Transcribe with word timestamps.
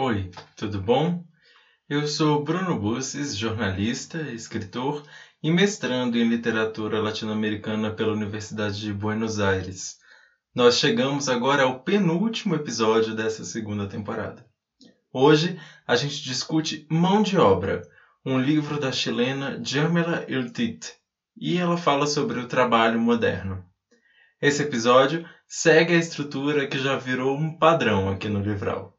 Oi, 0.00 0.30
tudo 0.54 0.80
bom? 0.80 1.24
Eu 1.88 2.06
sou 2.06 2.44
Bruno 2.44 2.78
Busses, 2.78 3.36
jornalista, 3.36 4.30
escritor 4.30 5.02
e 5.42 5.50
mestrando 5.50 6.16
em 6.16 6.28
literatura 6.28 7.02
latino-americana 7.02 7.90
pela 7.90 8.12
Universidade 8.12 8.80
de 8.80 8.92
Buenos 8.92 9.40
Aires. 9.40 9.96
Nós 10.54 10.78
chegamos 10.78 11.28
agora 11.28 11.64
ao 11.64 11.80
penúltimo 11.80 12.54
episódio 12.54 13.12
dessa 13.12 13.42
segunda 13.42 13.88
temporada. 13.88 14.46
Hoje 15.12 15.58
a 15.84 15.96
gente 15.96 16.22
discute 16.22 16.86
Mão 16.88 17.20
de 17.20 17.36
Obra, 17.36 17.82
um 18.24 18.38
livro 18.38 18.78
da 18.78 18.92
chilena 18.92 19.60
Jamila 19.64 20.24
Iltit, 20.28 20.92
e 21.36 21.58
ela 21.58 21.76
fala 21.76 22.06
sobre 22.06 22.38
o 22.38 22.46
trabalho 22.46 23.00
moderno. 23.00 23.64
Esse 24.40 24.62
episódio 24.62 25.28
segue 25.44 25.92
a 25.92 25.98
estrutura 25.98 26.68
que 26.68 26.78
já 26.78 26.96
virou 26.96 27.36
um 27.36 27.58
padrão 27.58 28.08
aqui 28.08 28.28
no 28.28 28.40
Livral. 28.40 28.96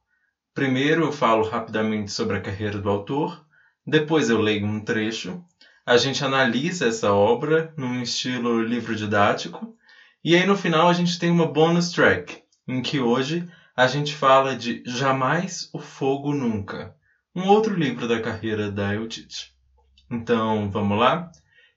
Primeiro 0.59 1.05
eu 1.05 1.11
falo 1.13 1.47
rapidamente 1.47 2.11
sobre 2.11 2.35
a 2.35 2.41
carreira 2.41 2.77
do 2.79 2.89
autor, 2.89 3.45
depois 3.87 4.29
eu 4.29 4.41
leio 4.41 4.65
um 4.65 4.81
trecho, 4.81 5.41
a 5.85 5.95
gente 5.95 6.21
analisa 6.21 6.85
essa 6.85 7.13
obra 7.13 7.73
num 7.77 8.01
estilo 8.01 8.61
livro 8.61 8.93
didático, 8.93 9.73
e 10.21 10.35
aí 10.35 10.45
no 10.45 10.57
final 10.57 10.89
a 10.89 10.93
gente 10.93 11.17
tem 11.17 11.31
uma 11.31 11.47
bonus 11.47 11.93
track, 11.93 12.39
em 12.67 12.81
que 12.81 12.99
hoje 12.99 13.49
a 13.73 13.87
gente 13.87 14.13
fala 14.13 14.53
de 14.53 14.83
Jamais 14.85 15.69
o 15.71 15.79
Fogo 15.79 16.33
Nunca, 16.33 16.93
um 17.33 17.47
outro 17.47 17.73
livro 17.73 18.05
da 18.05 18.19
carreira 18.19 18.69
da 18.69 18.93
Eutite. 18.93 19.53
Então, 20.11 20.69
vamos 20.69 20.99
lá? 20.99 21.31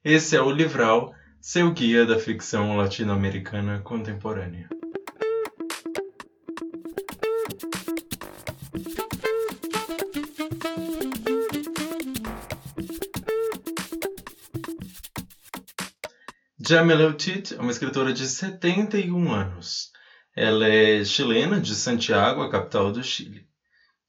Esse 0.04 0.34
é 0.34 0.42
o 0.42 0.50
Livral, 0.50 1.14
seu 1.40 1.70
guia 1.70 2.04
da 2.04 2.18
ficção 2.18 2.76
latino-americana 2.76 3.78
contemporânea. 3.78 4.68
Jamila 16.72 17.06
Utit 17.06 17.52
é 17.52 17.60
uma 17.60 17.70
escritora 17.70 18.14
de 18.14 18.26
71 18.26 19.30
anos. 19.30 19.90
Ela 20.34 20.66
é 20.66 21.04
chilena, 21.04 21.60
de 21.60 21.74
Santiago, 21.74 22.40
a 22.40 22.50
capital 22.50 22.90
do 22.90 23.04
Chile. 23.04 23.46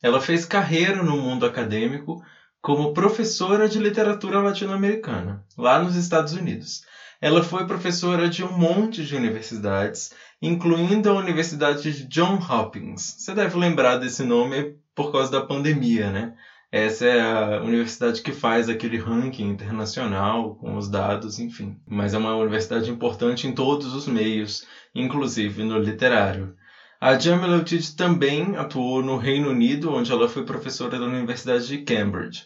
Ela 0.01 0.21
fez 0.21 0.45
carreira 0.45 1.03
no 1.03 1.17
mundo 1.17 1.45
acadêmico 1.45 2.23
como 2.61 2.93
professora 2.93 3.67
de 3.67 3.79
literatura 3.79 4.39
latino-americana, 4.39 5.43
lá 5.57 5.77
nos 5.77 5.97
Estados 5.97 6.31
Unidos. 6.31 6.83
Ela 7.19 7.43
foi 7.43 7.67
professora 7.67 8.29
de 8.29 8.45
um 8.45 8.57
monte 8.57 9.03
de 9.03 9.13
universidades, 9.13 10.13
incluindo 10.41 11.09
a 11.09 11.15
Universidade 11.15 11.81
de 11.81 12.07
John 12.07 12.35
Hopkins. 12.37 13.17
Você 13.17 13.33
deve 13.33 13.57
lembrar 13.57 13.97
desse 13.97 14.23
nome 14.23 14.73
por 14.95 15.11
causa 15.11 15.29
da 15.29 15.45
pandemia, 15.45 16.09
né? 16.09 16.33
Essa 16.75 17.05
é 17.05 17.21
a 17.21 17.61
universidade 17.61 18.23
que 18.23 18.31
faz 18.31 18.67
aquele 18.67 18.97
ranking 18.97 19.47
internacional 19.47 20.55
com 20.55 20.75
os 20.75 20.89
dados, 20.89 21.37
enfim. 21.37 21.77
Mas 21.87 22.15
é 22.15 22.17
uma 22.17 22.35
universidade 22.35 22.89
importante 22.89 23.45
em 23.45 23.53
todos 23.53 23.93
os 23.93 24.07
meios, 24.07 24.65
inclusive 24.95 25.61
no 25.61 25.77
literário. 25.77 26.51
A 26.99 27.13
Jamila 27.13 27.57
Utid 27.57 27.95
também 27.95 28.55
atuou 28.57 29.03
no 29.03 29.17
Reino 29.17 29.51
Unido, 29.51 29.93
onde 29.93 30.11
ela 30.11 30.27
foi 30.27 30.43
professora 30.43 30.97
da 30.97 31.05
Universidade 31.05 31.67
de 31.67 31.77
Cambridge. 31.83 32.45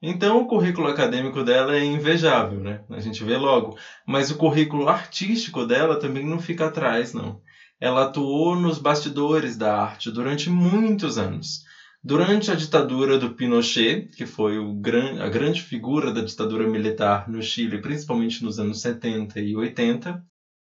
Então 0.00 0.40
o 0.40 0.46
currículo 0.46 0.88
acadêmico 0.88 1.42
dela 1.42 1.76
é 1.76 1.84
invejável, 1.84 2.60
né? 2.60 2.80
A 2.88 3.00
gente 3.00 3.22
vê 3.22 3.36
logo. 3.36 3.76
Mas 4.06 4.30
o 4.30 4.38
currículo 4.38 4.88
artístico 4.88 5.66
dela 5.66 6.00
também 6.00 6.24
não 6.24 6.38
fica 6.38 6.64
atrás, 6.64 7.12
não. 7.12 7.38
Ela 7.78 8.04
atuou 8.04 8.56
nos 8.56 8.78
bastidores 8.78 9.54
da 9.54 9.78
arte 9.78 10.10
durante 10.10 10.48
muitos 10.48 11.18
anos. 11.18 11.65
Durante 12.08 12.52
a 12.52 12.54
ditadura 12.54 13.18
do 13.18 13.34
Pinochet, 13.34 14.06
que 14.16 14.24
foi 14.24 14.54
gran, 14.76 15.20
a 15.20 15.28
grande 15.28 15.60
figura 15.60 16.12
da 16.12 16.20
ditadura 16.20 16.64
militar 16.64 17.28
no 17.28 17.42
Chile, 17.42 17.80
principalmente 17.82 18.44
nos 18.44 18.60
anos 18.60 18.80
70 18.80 19.40
e 19.40 19.56
80, 19.56 20.24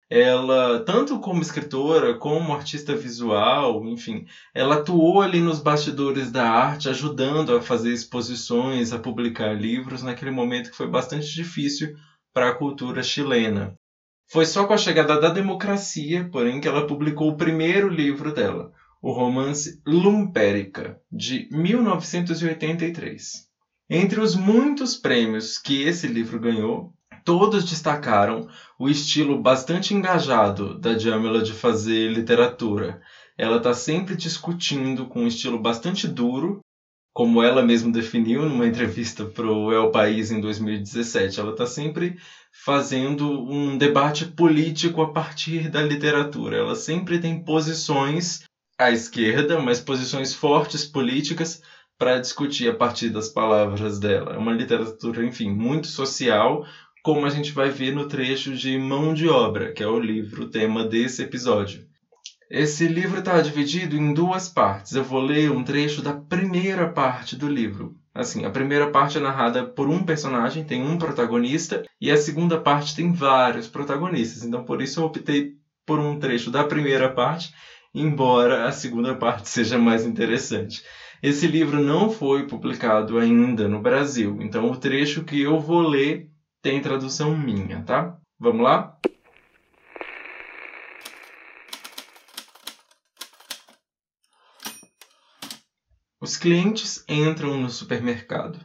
ela, 0.09 0.83
tanto 0.87 1.21
como 1.21 1.43
escritora, 1.43 2.15
como 2.15 2.55
artista 2.55 2.97
visual, 2.97 3.87
enfim, 3.87 4.25
ela 4.55 4.77
atuou 4.77 5.21
ali 5.21 5.43
nos 5.43 5.61
bastidores 5.61 6.33
da 6.33 6.49
arte, 6.49 6.89
ajudando 6.89 7.55
a 7.55 7.61
fazer 7.61 7.93
exposições, 7.93 8.91
a 8.95 8.99
publicar 8.99 9.53
livros, 9.53 10.03
naquele 10.03 10.31
momento 10.31 10.71
que 10.71 10.79
foi 10.79 10.89
bastante 10.89 11.31
difícil 11.35 11.95
para 12.33 12.49
a 12.49 12.55
cultura 12.55 13.03
chilena. 13.03 13.75
Foi 14.31 14.47
só 14.47 14.67
com 14.67 14.73
a 14.73 14.79
chegada 14.79 15.21
da 15.21 15.29
democracia, 15.29 16.27
porém, 16.33 16.59
que 16.59 16.67
ela 16.67 16.87
publicou 16.87 17.29
o 17.29 17.37
primeiro 17.37 17.91
livro 17.91 18.33
dela, 18.33 18.73
o 19.01 19.13
romance 19.13 19.81
Lumpérica, 19.87 21.01
de 21.11 21.49
1983. 21.51 23.49
Entre 23.91 24.21
os 24.21 24.35
muitos 24.35 24.97
prêmios 24.97 25.57
que 25.57 25.83
esse 25.83 26.07
livro 26.07 26.39
ganhou, 26.39 26.93
todos 27.25 27.65
destacaram 27.65 28.49
o 28.79 28.89
estilo 28.89 29.41
bastante 29.41 29.95
engajado 29.95 30.79
da 30.79 30.99
Jamila 30.99 31.43
de 31.43 31.53
fazer 31.53 32.11
literatura. 32.11 33.01
Ela 33.37 33.59
está 33.59 33.73
sempre 33.73 34.17
discutindo 34.17 35.07
com 35.07 35.23
um 35.23 35.27
estilo 35.27 35.59
bastante 35.59 36.09
duro, 36.09 36.61
como 37.15 37.43
ela 37.43 37.63
mesma 37.63 37.91
definiu 37.93 38.49
numa 38.49 38.67
entrevista 38.67 39.25
para 39.25 39.47
o 39.47 39.73
El 39.73 39.91
País 39.91 40.31
em 40.31 40.41
2017. 40.41 41.41
Ela 41.41 41.53
está 41.53 41.67
sempre 41.67 42.19
fazendo 42.65 43.29
um 43.29 43.77
debate 43.77 44.25
político 44.25 45.03
a 45.03 45.13
partir 45.13 45.71
da 45.71 45.83
literatura. 45.83 46.57
Ela 46.57 46.75
sempre 46.75 47.19
tem 47.19 47.43
posições 47.43 48.48
à 48.79 48.93
esquerda, 48.93 49.61
mas 49.61 49.81
posições 49.81 50.33
fortes 50.33 50.85
políticas 50.85 51.61
para 51.99 52.21
discutir 52.21 52.69
a 52.69 52.75
partir 52.75 53.11
das 53.11 53.29
palavras 53.29 53.99
dela. 53.99 54.35
É 54.35 54.39
uma 54.39 54.53
literatura, 54.53 55.25
enfim, 55.25 55.51
muito 55.51 55.89
social, 55.89 56.65
como 57.03 57.27
a 57.27 57.31
gente 57.31 57.51
vai 57.51 57.71
ver 57.71 57.93
no 57.93 58.07
trecho 58.07 58.55
de 58.55 58.79
Mão 58.79 59.13
de 59.13 59.29
Obra, 59.29 59.73
que 59.73 59.83
é 59.83 59.87
o 59.87 59.99
livro 59.99 60.49
tema 60.49 60.85
desse 60.85 61.23
episódio. 61.23 61.85
Esse 62.49 62.87
livro 62.87 63.19
está 63.19 63.41
dividido 63.41 63.97
em 63.97 64.15
duas 64.15 64.49
partes. 64.49 64.95
Eu 64.95 65.05
vou 65.05 65.21
ler 65.21 65.51
um 65.51 65.65
trecho 65.65 66.01
da 66.01 66.15
primeira 66.15 66.89
parte 66.89 67.37
do 67.37 67.49
livro. 67.49 67.97
Assim, 68.15 68.45
a 68.45 68.51
primeira 68.51 68.91
parte 68.91 69.19
é 69.19 69.21
narrada 69.21 69.65
por 69.65 69.89
um 69.89 70.03
personagem, 70.03 70.65
tem 70.65 70.83
um 70.83 70.97
protagonista, 70.97 71.85
e 72.01 72.11
a 72.11 72.17
segunda 72.17 72.59
parte 72.59 72.97
tem 72.97 73.13
vários 73.13 73.69
protagonistas. 73.69 74.45
Então, 74.45 74.65
por 74.65 74.81
isso 74.81 75.01
eu 75.01 75.05
optei 75.05 75.57
por 75.85 75.99
um 75.99 76.19
trecho 76.19 76.51
da 76.51 76.65
primeira 76.65 77.11
parte 77.13 77.53
embora 78.01 78.67
a 78.67 78.73
segunda 78.73 79.15
parte 79.15 79.49
seja 79.51 79.79
mais 79.79 80.05
interessante. 80.05 80.83
Esse 81.23 81.47
livro 81.47 81.81
não 81.83 82.11
foi 82.11 82.47
publicado 82.47 83.19
ainda 83.19 83.69
no 83.69 83.81
Brasil, 83.81 84.39
então 84.41 84.71
o 84.71 84.77
trecho 84.77 85.25
que 85.25 85.41
eu 85.41 85.59
vou 85.59 85.81
ler 85.81 86.31
tem 86.63 86.81
tradução 86.81 87.37
minha, 87.37 87.83
tá? 87.83 88.17
Vamos 88.39 88.63
lá? 88.63 88.97
Os 96.21 96.37
clientes 96.37 97.05
entram 97.09 97.61
no 97.61 97.71
supermercado. 97.71 98.61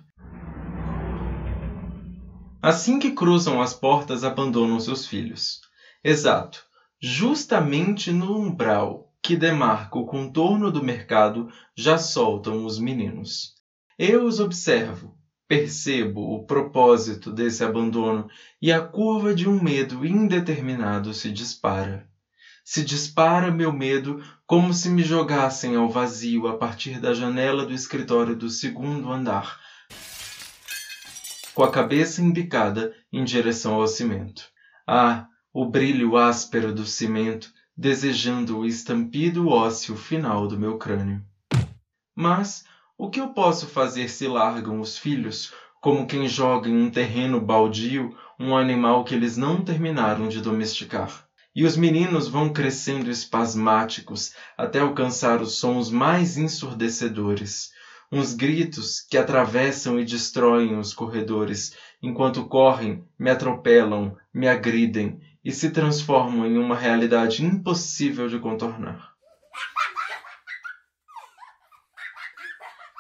Assim 2.62 2.98
que 2.98 3.12
cruzam 3.12 3.62
as 3.62 3.74
portas, 3.74 4.24
abandonam 4.24 4.80
seus 4.80 5.06
filhos. 5.06 5.62
Exato, 6.04 6.66
justamente 7.02 8.12
no 8.12 8.38
umbral 8.38 9.13
que 9.24 9.38
demarca 9.38 9.98
o 9.98 10.06
contorno 10.06 10.70
do 10.70 10.84
mercado 10.84 11.50
já 11.74 11.98
soltam 11.98 12.66
os 12.66 12.78
meninos. 12.78 13.54
Eu 13.98 14.26
os 14.26 14.42
observo, 14.42 15.18
percebo 15.48 16.36
o 16.36 16.46
propósito 16.46 17.32
desse 17.32 17.64
abandono 17.64 18.28
e 18.62 18.70
a 18.70 18.82
curva 18.82 19.34
de 19.34 19.48
um 19.48 19.64
medo 19.64 20.06
indeterminado 20.06 21.14
se 21.14 21.32
dispara. 21.32 22.06
Se 22.66 22.84
dispara 22.84 23.50
meu 23.50 23.72
medo 23.72 24.22
como 24.46 24.74
se 24.74 24.90
me 24.90 25.04
jogassem 25.04 25.78
ao 25.78 25.90
vazio 25.90 26.48
a 26.48 26.58
partir 26.58 27.00
da 27.00 27.14
janela 27.14 27.66
do 27.66 27.74
escritório 27.74 28.36
do 28.36 28.50
segundo 28.50 29.10
andar, 29.10 29.58
com 31.54 31.64
a 31.64 31.72
cabeça 31.72 32.22
embicada 32.22 32.94
em 33.12 33.24
direção 33.24 33.76
ao 33.76 33.88
cimento. 33.88 34.50
Ah, 34.86 35.28
o 35.54 35.66
brilho 35.66 36.18
áspero 36.18 36.74
do 36.74 36.86
cimento 36.86 37.54
desejando 37.76 38.60
o 38.60 38.66
estampido 38.66 39.50
ósseo 39.50 39.96
final 39.96 40.48
do 40.48 40.60
meu 40.60 40.78
crânio. 40.78 41.24
Mas 42.16 42.64
o 42.98 43.10
que 43.10 43.20
eu 43.20 43.30
posso 43.30 43.68
fazer 43.68 44.08
se 44.10 44.28
largam 44.28 44.80
os 44.80 44.98
filhos, 44.98 45.54
como 45.82 46.06
quem 46.06 46.28
joga 46.28 46.70
em 46.70 46.78
um 46.78 46.90
terreno 46.90 47.42
baldio 47.42 48.16
um 48.40 48.56
animal 48.56 49.04
que 49.04 49.16
eles 49.16 49.36
não 49.36 49.64
terminaram 49.64 50.28
de 50.30 50.40
domesticar? 50.40 51.26
E 51.56 51.66
os 51.66 51.76
meninos 51.76 52.28
vão 52.28 52.54
crescendo 52.54 53.10
espasmáticos 53.10 54.34
até 54.58 54.80
alcançar 54.80 55.42
os 55.42 55.58
sons 55.58 55.90
mais 55.90 56.38
ensurdecedores, 56.38 57.72
uns 58.12 58.34
gritos 58.34 59.02
que 59.02 59.18
atravessam 59.18 60.00
e 60.00 60.06
destroem 60.06 60.78
os 60.78 60.94
corredores, 60.94 61.76
enquanto 62.02 62.46
correm, 62.46 63.04
me 63.18 63.32
atropelam, 63.32 64.16
me 64.32 64.48
agridem 64.48 65.20
e 65.44 65.52
se 65.52 65.72
transformam 65.72 66.46
em 66.46 66.58
uma 66.58 66.76
realidade 66.76 67.44
impossível 67.44 68.28
de 68.28 68.40
contornar. 68.40 69.14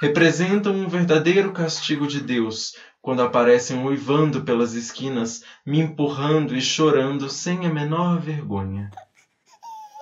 representam 0.03 0.75
um 0.75 0.89
verdadeiro 0.89 1.53
castigo 1.53 2.05
de 2.05 2.19
Deus 2.19 2.75
quando 3.01 3.21
aparecem 3.21 3.81
uivando 3.85 4.43
pelas 4.43 4.73
esquinas, 4.73 5.45
me 5.65 5.79
empurrando 5.79 6.53
e 6.53 6.61
chorando 6.61 7.29
sem 7.29 7.65
a 7.65 7.69
menor 7.69 8.19
vergonha. 8.19 8.89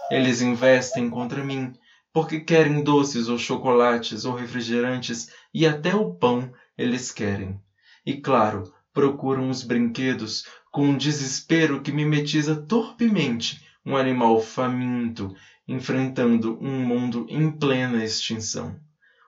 Eles 0.09 0.41
investem 0.41 1.07
contra 1.07 1.43
mim, 1.43 1.71
porque 2.11 2.39
querem 2.39 2.83
doces 2.83 3.27
ou 3.27 3.37
chocolates 3.37 4.25
ou 4.25 4.33
refrigerantes 4.33 5.29
e 5.53 5.67
até 5.67 5.93
o 5.93 6.15
pão 6.15 6.51
eles 6.75 7.11
querem. 7.11 7.59
E 8.03 8.19
claro, 8.19 8.63
procuram 8.91 9.51
os 9.51 9.61
brinquedos 9.61 10.45
com 10.71 10.87
um 10.87 10.97
desespero 10.97 11.81
que 11.81 11.91
mimetiza 11.91 12.55
torpemente 12.55 13.61
um 13.85 13.95
animal 13.95 14.41
faminto 14.41 15.35
enfrentando 15.67 16.57
um 16.61 16.79
mundo 16.79 17.25
em 17.29 17.51
plena 17.51 18.03
extinção. 18.03 18.75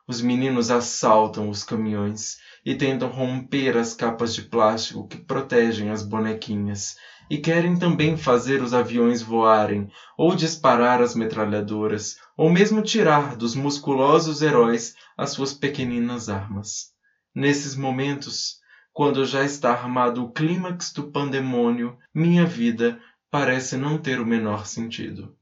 Os 0.08 0.20
meninos 0.20 0.70
assaltam 0.70 1.50
os 1.50 1.64
caminhões 1.64 2.38
e 2.66 2.76
tentam 2.76 3.10
romper 3.10 3.78
as 3.78 3.94
capas 3.94 4.34
de 4.34 4.42
plástico 4.42 5.08
que 5.08 5.18
protegem 5.18 5.90
as 5.90 6.02
bonequinhas, 6.02 6.96
e 7.30 7.38
querem 7.38 7.78
também 7.78 8.18
fazer 8.18 8.62
os 8.62 8.74
aviões 8.74 9.22
voarem, 9.22 9.90
ou 10.18 10.36
disparar 10.36 11.02
as 11.02 11.16
metralhadoras, 11.16 12.18
ou 12.36 12.50
mesmo 12.50 12.82
tirar 12.82 13.36
dos 13.38 13.56
musculosos 13.56 14.42
heróis 14.42 14.94
as 15.18 15.32
suas 15.32 15.54
pequeninas 15.54 16.28
armas. 16.28 16.92
Nesses 17.34 17.74
momentos, 17.74 18.58
quando 18.94 19.26
já 19.26 19.44
está 19.44 19.72
armado 19.72 20.24
o 20.24 20.32
clímax 20.32 20.94
do 20.94 21.04
pandemônio, 21.12 21.98
minha 22.14 22.46
vida 22.46 23.02
parece 23.32 23.76
não 23.76 23.98
ter 23.98 24.22
o 24.22 24.26
menor 24.26 24.68
sentido. 24.68 25.36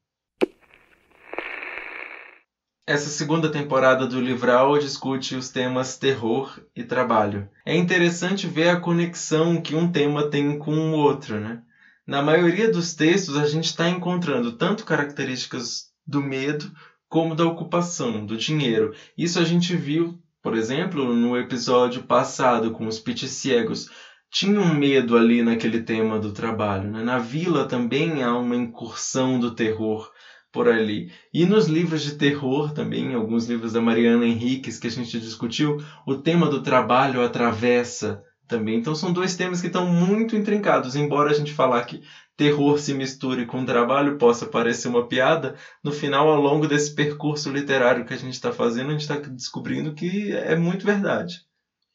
Essa 2.87 3.09
segunda 3.09 3.51
temporada 3.51 4.07
do 4.07 4.19
Livral 4.19 4.79
discute 4.79 5.35
os 5.35 5.49
temas 5.49 5.97
terror 5.97 6.59
e 6.75 6.83
trabalho. 6.83 7.47
É 7.65 7.75
interessante 7.75 8.47
ver 8.47 8.69
a 8.69 8.79
conexão 8.79 9.61
que 9.61 9.75
um 9.75 9.91
tema 9.91 10.29
tem 10.29 10.57
com 10.57 10.73
o 10.73 10.93
outro, 10.93 11.39
né? 11.39 11.61
Na 12.07 12.21
maioria 12.21 12.71
dos 12.71 12.95
textos, 12.95 13.37
a 13.37 13.45
gente 13.45 13.65
está 13.65 13.87
encontrando 13.87 14.53
tanto 14.53 14.83
características 14.83 15.91
do 16.05 16.21
medo 16.21 16.71
como 17.07 17.35
da 17.35 17.45
ocupação, 17.45 18.25
do 18.25 18.35
dinheiro. 18.35 18.95
Isso 19.17 19.37
a 19.39 19.43
gente 19.43 19.75
viu, 19.75 20.17
por 20.41 20.55
exemplo, 20.55 21.13
no 21.13 21.37
episódio 21.37 22.03
passado 22.03 22.71
com 22.71 22.87
os 22.87 22.99
pit 22.99 23.27
ciegos. 23.27 23.87
Tinha 24.31 24.59
um 24.59 24.73
medo 24.73 25.15
ali 25.15 25.41
naquele 25.41 25.81
tema 25.81 26.17
do 26.17 26.31
trabalho. 26.31 26.89
Né? 26.89 27.03
Na 27.03 27.19
vila 27.19 27.67
também 27.67 28.23
há 28.23 28.35
uma 28.35 28.55
incursão 28.55 29.39
do 29.39 29.53
terror 29.53 30.09
por 30.51 30.67
ali. 30.67 31.11
E 31.33 31.45
nos 31.45 31.67
livros 31.67 32.01
de 32.01 32.15
terror 32.15 32.73
também, 32.73 33.13
alguns 33.13 33.45
livros 33.45 33.73
da 33.73 33.81
Mariana 33.81 34.25
Henriques 34.25 34.79
que 34.79 34.87
a 34.87 34.91
gente 34.91 35.19
discutiu, 35.19 35.77
o 36.07 36.15
tema 36.15 36.49
do 36.49 36.63
trabalho 36.63 37.21
atravessa 37.21 38.21
também. 38.51 38.77
Então 38.77 38.93
são 38.93 39.11
dois 39.11 39.35
temas 39.35 39.61
que 39.61 39.67
estão 39.67 39.87
muito 39.87 40.35
intrincados. 40.35 40.95
Embora 40.95 41.31
a 41.31 41.33
gente 41.33 41.53
falar 41.53 41.83
que 41.85 42.03
terror 42.35 42.77
se 42.77 42.93
misture 42.93 43.45
com 43.45 43.65
trabalho 43.65 44.17
possa 44.17 44.45
parecer 44.45 44.89
uma 44.89 45.07
piada, 45.07 45.55
no 45.83 45.91
final, 45.91 46.29
ao 46.29 46.41
longo 46.41 46.67
desse 46.67 46.93
percurso 46.93 47.49
literário 47.49 48.05
que 48.05 48.13
a 48.13 48.17
gente 48.17 48.33
está 48.33 48.51
fazendo, 48.51 48.89
a 48.89 48.91
gente 48.91 49.01
está 49.01 49.15
descobrindo 49.15 49.93
que 49.93 50.31
é 50.33 50.55
muito 50.55 50.85
verdade. 50.85 51.39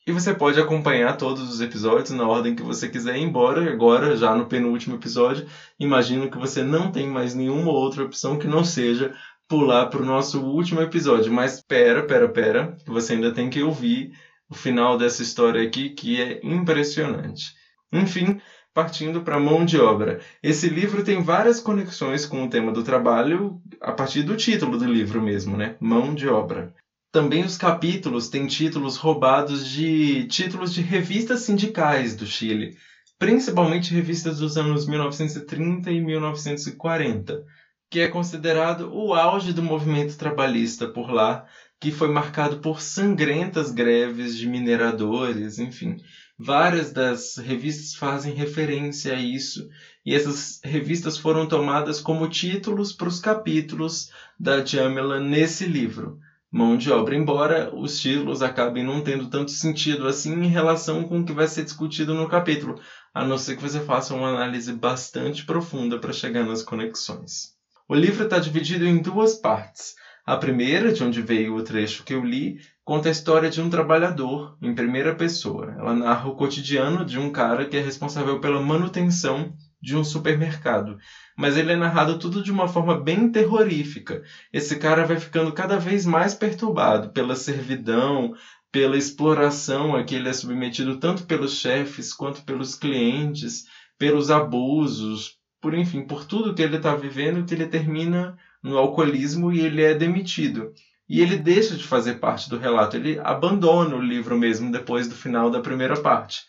E 0.06 0.12
você 0.12 0.32
pode 0.32 0.58
acompanhar 0.58 1.17
todos 1.17 1.53
os 1.53 1.61
episódios 1.61 2.11
na 2.11 2.26
ordem 2.26 2.55
que 2.55 2.62
você 2.62 2.88
quiser, 2.88 3.17
embora 3.17 3.69
agora, 3.70 4.17
já 4.17 4.35
no 4.37 4.47
penúltimo 4.47 4.94
episódio, 4.94 5.47
imagino 5.81 6.31
que 6.31 6.38
você 6.38 6.62
não 6.62 6.93
tem 6.93 7.09
mais 7.09 7.35
nenhuma 7.35 7.73
outra 7.73 8.05
opção 8.05 8.38
que 8.38 8.47
não 8.47 8.64
seja 8.64 9.12
pular 9.49 9.87
para 9.87 10.02
o 10.02 10.06
nosso 10.06 10.41
último 10.41 10.81
episódio. 10.81 11.32
Mas 11.32 11.61
pera, 11.61 12.05
pera, 12.05 12.29
pera, 12.29 12.76
que 12.85 12.91
você 12.91 13.14
ainda 13.14 13.32
tem 13.32 13.50
que 13.50 13.62
ouvir 13.62 14.12
o 14.49 14.55
final 14.55 14.97
dessa 14.97 15.23
história 15.23 15.63
aqui, 15.63 15.91
que 15.91 16.21
é 16.21 16.41
impressionante. 16.43 17.53
Enfim, 17.93 18.41
partindo 18.77 19.23
para 19.23 19.41
mão 19.41 19.65
de 19.65 19.79
obra. 19.79 20.21
Esse 20.43 20.69
livro 20.69 21.03
tem 21.03 21.23
várias 21.23 21.61
conexões 21.61 22.27
com 22.27 22.45
o 22.45 22.51
tema 22.51 22.71
do 22.71 22.83
trabalho 22.83 23.59
a 23.81 23.91
partir 23.91 24.23
do 24.23 24.37
título 24.37 24.77
do 24.77 24.85
livro 24.85 25.23
mesmo, 25.23 25.57
né? 25.57 25.77
Mão 25.81 26.15
de 26.15 26.29
obra. 26.29 26.75
Também 27.11 27.43
os 27.43 27.57
capítulos 27.57 28.29
têm 28.29 28.47
títulos 28.47 28.99
roubados 28.99 29.67
de 29.67 30.27
títulos 30.27 30.75
de 30.75 30.83
revistas 30.83 31.41
sindicais 31.41 32.15
do 32.15 32.27
Chile, 32.27 32.77
principalmente 33.19 33.95
revistas 33.95 34.41
dos 34.41 34.59
anos 34.59 34.87
1930 34.87 35.91
e 35.91 36.01
1940, 36.03 37.43
que 37.91 38.01
é 38.01 38.09
considerado 38.09 38.93
o 38.93 39.15
auge 39.15 39.55
do 39.55 39.63
movimento 39.63 40.19
trabalhista 40.19 40.87
por 40.87 41.11
lá, 41.11 41.47
que 41.81 41.90
foi 41.90 42.08
marcado 42.08 42.61
por 42.61 42.81
sangrentas 42.81 43.70
greves 43.70 44.37
de 44.37 44.49
mineradores, 44.49 45.58
enfim. 45.58 45.96
Várias 46.38 46.93
das 46.93 47.37
revistas 47.37 47.94
fazem 47.94 48.34
referência 48.34 49.14
a 49.14 49.19
isso, 49.19 49.69
e 50.05 50.14
essas 50.14 50.61
revistas 50.64 51.17
foram 51.17 51.46
tomadas 51.46 52.00
como 52.00 52.28
títulos 52.28 52.93
para 52.93 53.08
os 53.08 53.20
capítulos 53.20 54.11
da 54.38 54.64
Jamila 54.64 55.19
nesse 55.19 55.64
livro 55.64 56.19
mão 56.56 56.76
de 56.76 56.90
obra, 56.90 57.14
embora 57.14 57.70
os 57.75 58.00
títulos 58.00 58.40
acabem 58.40 58.82
não 58.82 59.02
tendo 59.02 59.28
tanto 59.28 59.50
sentido 59.50 60.06
assim 60.06 60.32
em 60.43 60.49
relação 60.49 61.05
com 61.05 61.20
o 61.20 61.25
que 61.25 61.32
vai 61.32 61.46
ser 61.46 61.64
discutido 61.64 62.14
no 62.14 62.28
capítulo, 62.28 62.81
a 63.12 63.25
não 63.25 63.37
ser 63.37 63.56
que 63.56 63.62
você 63.62 63.81
faça 63.81 64.14
uma 64.14 64.28
análise 64.28 64.73
bastante 64.73 65.44
profunda 65.44 65.99
para 65.99 66.12
chegar 66.12 66.44
nas 66.46 66.62
conexões. 66.62 67.55
O 67.88 67.94
livro 67.94 68.25
está 68.25 68.38
dividido 68.38 68.87
em 68.87 69.00
duas 69.00 69.34
partes. 69.34 69.94
A 70.26 70.37
primeira, 70.37 70.93
de 70.93 71.05
onde 71.05 71.23
veio 71.23 71.55
o 71.55 71.62
trecho 71.62 72.02
que 72.02 72.12
eu 72.12 72.25
li, 72.25 72.58
conta 72.84 73.08
a 73.08 73.12
história 73.12 73.49
de 73.49 73.61
um 73.61 73.70
trabalhador 73.70 74.58
em 74.61 74.75
primeira 74.75 75.14
pessoa. 75.14 75.73
Ela 75.78 75.94
narra 75.94 76.28
o 76.28 76.34
cotidiano 76.34 77.05
de 77.05 77.17
um 77.17 77.31
cara 77.31 77.64
que 77.64 77.76
é 77.76 77.81
responsável 77.81 78.40
pela 78.40 78.61
manutenção 78.61 79.55
de 79.81 79.96
um 79.96 80.02
supermercado. 80.02 80.99
Mas 81.38 81.56
ele 81.56 81.70
é 81.70 81.76
narrado 81.76 82.19
tudo 82.19 82.43
de 82.43 82.50
uma 82.50 82.67
forma 82.67 83.00
bem 83.00 83.31
terrorífica. 83.31 84.20
Esse 84.52 84.81
cara 84.81 85.05
vai 85.05 85.17
ficando 85.17 85.52
cada 85.52 85.78
vez 85.78 86.05
mais 86.05 86.34
perturbado 86.34 87.12
pela 87.12 87.37
servidão, 87.37 88.34
pela 88.73 88.96
exploração 88.96 89.94
a 89.94 90.02
que 90.02 90.17
ele 90.17 90.28
é 90.28 90.32
submetido 90.32 90.99
tanto 90.99 91.25
pelos 91.25 91.55
chefes 91.55 92.12
quanto 92.12 92.43
pelos 92.43 92.75
clientes, 92.75 93.62
pelos 93.96 94.28
abusos, 94.28 95.37
por 95.61 95.73
enfim, 95.73 96.05
por 96.05 96.25
tudo 96.25 96.52
que 96.52 96.62
ele 96.62 96.78
está 96.78 96.96
vivendo, 96.96 97.44
que 97.44 97.55
ele 97.55 97.67
termina 97.67 98.37
no 98.67 98.77
alcoolismo 98.77 99.53
e 99.53 99.61
ele 99.61 99.83
é 99.83 99.95
demitido. 99.95 100.73
E 101.09 101.21
ele 101.21 101.37
deixa 101.37 101.77
de 101.77 101.85
fazer 101.85 102.15
parte 102.15 102.51
do 102.51 102.59
relato, 102.59 102.97
ele 102.97 103.19
abandona 103.23 103.95
o 103.95 104.02
livro 104.02 104.37
mesmo 104.37 104.73
depois 104.73 105.07
do 105.07 105.14
final 105.14 105.49
da 105.49 105.61
primeira 105.61 106.00
parte. 106.00 106.43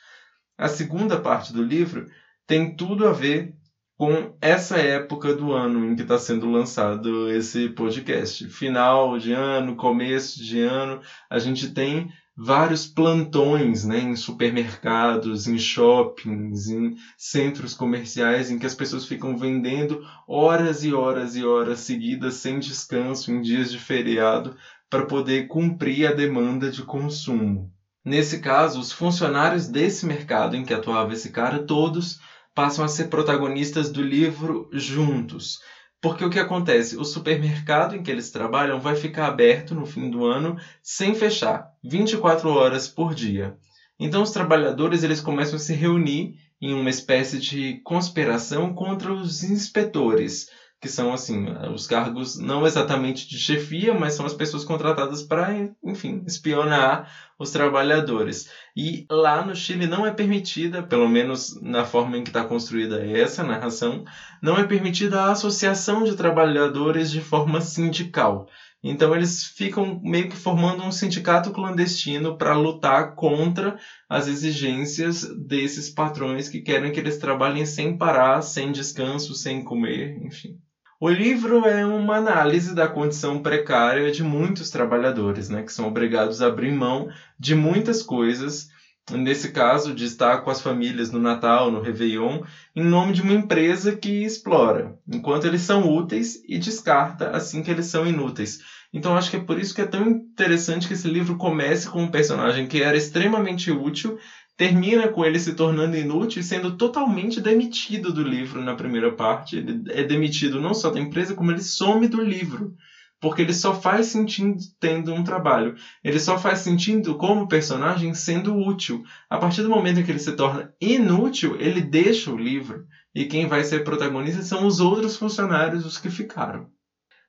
A 0.57 0.67
segunda 0.67 1.19
parte 1.19 1.53
do 1.53 1.61
livro 1.61 2.05
tem 2.47 2.75
tudo 2.75 3.05
a 3.07 3.11
ver 3.11 3.53
com 3.95 4.35
essa 4.41 4.77
época 4.77 5.33
do 5.33 5.53
ano 5.53 5.85
em 5.85 5.95
que 5.95 6.01
está 6.01 6.17
sendo 6.17 6.49
lançado 6.49 7.29
esse 7.29 7.69
podcast. 7.69 8.47
Final 8.47 9.17
de 9.19 9.31
ano, 9.31 9.75
começo 9.75 10.43
de 10.43 10.59
ano, 10.59 10.99
a 11.29 11.37
gente 11.37 11.71
tem 11.71 12.11
vários 12.37 12.85
plantões 12.85 13.83
né, 13.83 13.99
em 13.99 14.15
supermercados, 14.15 15.47
em 15.47 15.57
shoppings, 15.57 16.67
em 16.67 16.93
centros 17.17 17.73
comerciais, 17.73 18.51
em 18.51 18.59
que 18.59 18.65
as 18.67 18.75
pessoas 18.75 19.07
ficam 19.07 19.35
vendendo 19.35 20.05
horas 20.27 20.83
e 20.83 20.93
horas 20.93 21.35
e 21.35 21.43
horas 21.43 21.79
seguidas, 21.79 22.35
sem 22.35 22.59
descanso, 22.59 23.31
em 23.31 23.41
dias 23.41 23.71
de 23.71 23.79
feriado, 23.79 24.55
para 24.87 25.07
poder 25.07 25.47
cumprir 25.47 26.05
a 26.05 26.11
demanda 26.11 26.69
de 26.69 26.83
consumo. 26.83 27.71
Nesse 28.05 28.39
caso, 28.39 28.79
os 28.79 28.91
funcionários 28.91 29.67
desse 29.67 30.05
mercado 30.05 30.55
em 30.55 30.63
que 30.63 30.73
atuava 30.73 31.13
esse 31.13 31.31
cara, 31.31 31.63
todos 31.63 32.19
passam 32.53 32.85
a 32.85 32.87
ser 32.87 33.05
protagonistas 33.05 33.91
do 33.91 34.01
livro 34.01 34.69
juntos. 34.71 35.59
Porque 36.01 36.23
o 36.23 36.29
que 36.29 36.39
acontece? 36.39 36.95
O 36.95 37.03
supermercado 37.03 37.95
em 37.95 38.03
que 38.03 38.11
eles 38.11 38.29
trabalham 38.29 38.79
vai 38.79 38.95
ficar 38.95 39.27
aberto 39.27 39.73
no 39.73 39.85
fim 39.85 40.09
do 40.09 40.25
ano 40.25 40.55
sem 40.81 41.15
fechar, 41.15 41.67
24 41.83 42.49
horas 42.49 42.87
por 42.87 43.13
dia. 43.15 43.57
Então 43.99 44.21
os 44.21 44.31
trabalhadores 44.31 45.03
eles 45.03 45.19
começam 45.19 45.55
a 45.55 45.59
se 45.59 45.73
reunir 45.73 46.35
em 46.61 46.73
uma 46.73 46.89
espécie 46.89 47.39
de 47.39 47.81
conspiração 47.83 48.73
contra 48.73 49.11
os 49.11 49.43
inspetores, 49.43 50.47
que 50.79 50.87
são 50.87 51.11
assim 51.11 51.47
os 51.73 51.87
cargos 51.87 52.37
não 52.37 52.65
exatamente 52.65 53.27
de 53.27 53.39
chefia, 53.39 53.93
mas 53.93 54.13
são 54.13 54.25
as 54.25 54.33
pessoas 54.33 54.63
contratadas 54.63 55.23
para, 55.23 55.69
enfim, 55.83 56.23
espionar 56.25 57.11
os 57.39 57.51
trabalhadores. 57.51 58.49
E 58.75 59.05
lá 59.09 59.43
no 59.43 59.55
Chile 59.55 59.87
não 59.87 60.05
é 60.05 60.11
permitida, 60.11 60.83
pelo 60.83 61.07
menos 61.07 61.59
na 61.61 61.83
forma 61.83 62.17
em 62.17 62.23
que 62.23 62.29
está 62.29 62.43
construída 62.43 63.03
essa 63.05 63.43
narração, 63.43 64.03
não 64.41 64.57
é 64.57 64.63
permitida 64.63 65.21
a 65.21 65.31
associação 65.31 66.03
de 66.03 66.15
trabalhadores 66.15 67.09
de 67.09 67.21
forma 67.21 67.59
sindical. 67.59 68.47
Então 68.83 69.15
eles 69.15 69.43
ficam 69.43 69.99
meio 70.03 70.29
que 70.29 70.35
formando 70.35 70.83
um 70.83 70.91
sindicato 70.91 71.51
clandestino 71.51 72.37
para 72.37 72.53
lutar 72.55 73.15
contra 73.15 73.75
as 74.07 74.27
exigências 74.27 75.27
desses 75.35 75.89
patrões 75.89 76.47
que 76.47 76.61
querem 76.61 76.91
que 76.91 76.99
eles 76.99 77.17
trabalhem 77.17 77.65
sem 77.65 77.97
parar, 77.97 78.41
sem 78.41 78.71
descanso, 78.71 79.33
sem 79.33 79.63
comer, 79.63 80.15
enfim. 80.23 80.59
O 80.99 81.09
livro 81.09 81.65
é 81.65 81.85
uma 81.85 82.15
análise 82.15 82.73
da 82.73 82.87
condição 82.87 83.37
precária 83.37 84.09
de 84.09 84.21
muitos 84.23 84.69
trabalhadores, 84.69 85.47
né, 85.47 85.61
que 85.61 85.71
são 85.71 85.85
obrigados 85.87 86.41
a 86.41 86.47
abrir 86.47 86.71
mão 86.71 87.05
de 87.37 87.53
muitas 87.53 88.01
coisas, 88.01 88.65
nesse 89.11 89.47
caso, 89.47 89.93
de 89.93 90.03
estar 90.03 90.37
com 90.39 90.49
as 90.49 90.59
famílias 90.59 91.09
no 91.11 91.19
Natal, 91.19 91.69
no 91.69 91.77
Réveillon, 91.79 92.39
em 92.75 92.81
nome 92.83 93.11
de 93.11 93.21
uma 93.21 93.31
empresa 93.31 93.93
que 93.93 94.23
explora, 94.23 94.91
enquanto 95.07 95.45
eles 95.45 95.61
são 95.61 95.87
úteis 95.87 96.35
e 96.47 96.57
descarta 96.57 97.29
assim 97.31 97.61
que 97.61 97.69
eles 97.69 97.85
são 97.85 98.05
inúteis. 98.05 98.57
Então 98.91 99.15
acho 99.15 99.29
que 99.29 99.35
é 99.35 99.39
por 99.39 99.57
isso 99.59 99.73
que 99.73 99.81
é 99.81 99.85
tão 99.85 100.03
interessante 100.07 100.87
que 100.87 100.93
esse 100.93 101.07
livro 101.07 101.35
comece 101.35 101.87
com 101.87 102.01
um 102.01 102.07
personagem 102.07 102.65
que 102.65 102.79
era 102.79 102.97
extremamente 102.97 103.69
útil 103.71 104.13
termina 104.57 105.07
com 105.07 105.23
ele 105.23 105.39
se 105.39 105.53
tornando 105.53 105.95
inútil 105.95 106.41
e 106.41 106.43
sendo 106.43 106.75
totalmente 106.75 107.39
demitido 107.39 108.11
do 108.11 108.23
livro 108.23 108.59
na 108.61 108.73
primeira 108.75 109.13
parte. 109.13 109.57
Ele 109.57 109.83
é 109.89 110.03
demitido 110.03 110.59
não 110.59 110.73
só 110.73 110.89
da 110.89 110.99
empresa, 110.99 111.35
como 111.35 111.51
ele 111.51 111.61
some 111.61 112.07
do 112.07 112.19
livro. 112.19 112.73
Porque 113.19 113.41
ele 113.41 113.53
só 113.53 113.73
faz 113.73 114.07
sentido 114.07 114.57
tendo 114.79 115.13
um 115.13 115.23
trabalho. 115.23 115.75
Ele 116.03 116.19
só 116.19 116.37
faz 116.37 116.59
sentido 116.59 117.15
como 117.15 117.47
personagem 117.47 118.13
sendo 118.13 118.55
útil. 118.55 119.01
A 119.29 119.37
partir 119.37 119.61
do 119.61 119.69
momento 119.69 119.99
em 119.99 120.03
que 120.03 120.11
ele 120.11 120.19
se 120.19 120.35
torna 120.35 120.71
inútil, 120.81 121.55
ele 121.59 121.81
deixa 121.81 122.31
o 122.31 122.37
livro. 122.37 122.83
E 123.13 123.25
quem 123.25 123.47
vai 123.47 123.63
ser 123.63 123.83
protagonista 123.83 124.41
são 124.41 124.65
os 124.65 124.79
outros 124.79 125.15
funcionários, 125.15 125.85
os 125.85 125.97
que 125.97 126.09
ficaram. 126.09 126.67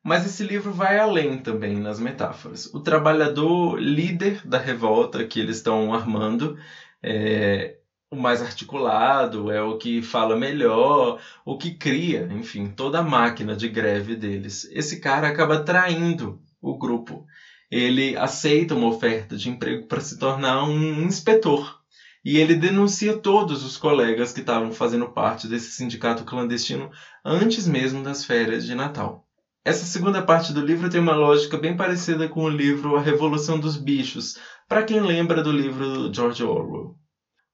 Mas 0.04 0.24
esse 0.24 0.42
livro 0.42 0.72
vai 0.72 0.98
além 0.98 1.38
também 1.38 1.78
nas 1.78 1.98
metáforas. 1.98 2.66
O 2.72 2.80
trabalhador 2.80 3.78
líder 3.78 4.40
da 4.44 4.58
revolta 4.58 5.24
que 5.24 5.40
eles 5.40 5.56
estão 5.56 5.92
armando 5.92 6.56
é 7.02 7.78
o 8.10 8.16
mais 8.16 8.40
articulado, 8.40 9.50
é 9.50 9.60
o 9.60 9.76
que 9.76 10.00
fala 10.02 10.34
melhor, 10.34 11.20
o 11.44 11.58
que 11.58 11.76
cria, 11.76 12.26
enfim, 12.30 12.66
toda 12.66 12.98
a 13.00 13.02
máquina 13.02 13.54
de 13.54 13.68
greve 13.68 14.14
deles. 14.14 14.66
Esse 14.70 14.98
cara 15.00 15.28
acaba 15.28 15.62
traindo 15.62 16.40
o 16.60 16.76
grupo. 16.76 17.24
Ele 17.70 18.16
aceita 18.16 18.74
uma 18.74 18.86
oferta 18.86 19.36
de 19.36 19.48
emprego 19.48 19.86
para 19.86 20.00
se 20.00 20.18
tornar 20.18 20.62
um 20.64 21.02
inspetor. 21.04 21.76
E 22.24 22.36
ele 22.38 22.54
denuncia 22.54 23.12
todos 23.14 23.62
os 23.62 23.76
colegas 23.76 24.32
que 24.32 24.40
estavam 24.40 24.72
fazendo 24.72 25.12
parte 25.12 25.46
desse 25.46 25.70
sindicato 25.72 26.24
clandestino 26.24 26.90
antes 27.24 27.66
mesmo 27.66 28.02
das 28.02 28.24
férias 28.24 28.64
de 28.64 28.74
Natal. 28.74 29.27
Essa 29.68 29.84
segunda 29.84 30.22
parte 30.22 30.50
do 30.50 30.62
livro 30.62 30.88
tem 30.88 30.98
uma 30.98 31.14
lógica 31.14 31.54
bem 31.58 31.76
parecida 31.76 32.26
com 32.26 32.42
o 32.42 32.48
livro 32.48 32.96
A 32.96 33.02
Revolução 33.02 33.60
dos 33.60 33.76
Bichos, 33.76 34.38
para 34.66 34.82
quem 34.82 34.98
lembra 34.98 35.42
do 35.42 35.52
livro 35.52 36.10
George 36.10 36.42
Orwell. 36.42 36.94